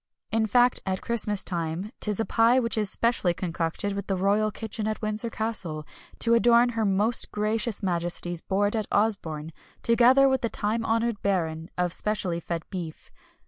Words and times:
In 0.31 0.47
fact, 0.47 0.79
at 0.83 1.03
Christmas 1.03 1.43
time, 1.43 1.91
'tis 1.99 2.19
a 2.19 2.25
pie 2.25 2.59
which 2.59 2.75
is 2.75 2.89
specially 2.89 3.35
concocted 3.35 3.91
in 3.91 4.03
the 4.07 4.15
royal 4.15 4.49
kitchen 4.49 4.87
at 4.87 4.99
Windsor 4.99 5.29
Castle, 5.29 5.85
to 6.17 6.33
adorn 6.33 6.69
Her 6.69 6.85
Most 6.85 7.31
Gracious 7.31 7.83
Majesty's 7.83 8.41
board 8.41 8.75
at 8.75 8.87
Osborne, 8.91 9.51
together 9.83 10.27
with 10.27 10.41
the 10.41 10.49
time 10.49 10.83
honoured 10.83 11.21
baron 11.21 11.69
of 11.77 11.93
specially 11.93 12.39
fed 12.39 12.63
beef. 12.71 13.11